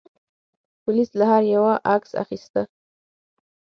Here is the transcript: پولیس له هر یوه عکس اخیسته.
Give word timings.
پولیس 0.83 1.09
له 1.19 1.25
هر 1.31 1.43
یوه 1.55 1.73
عکس 1.93 2.11
اخیسته. 2.23 2.61